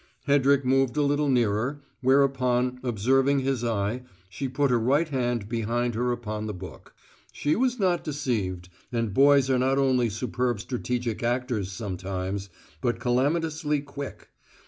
Hedrick 0.25 0.65
moved 0.65 0.97
a 0.97 1.03
little 1.03 1.29
nearer, 1.29 1.79
whereupon, 2.01 2.79
observing 2.81 3.41
his 3.41 3.63
eye, 3.63 4.01
she 4.31 4.49
put 4.49 4.71
her 4.71 4.79
right 4.79 5.07
hand 5.07 5.47
behind 5.47 5.93
her 5.93 6.11
upon 6.11 6.47
the 6.47 6.55
book. 6.55 6.95
She 7.31 7.55
was 7.55 7.77
not 7.77 8.03
deceived, 8.03 8.67
and 8.91 9.13
boys 9.13 9.47
are 9.51 9.59
not 9.59 9.77
only 9.77 10.09
superb 10.09 10.59
strategic 10.59 11.21
actors 11.21 11.71
sometimes, 11.71 12.49
but 12.81 12.99
calamitously 12.99 13.81
quick. 13.81 14.29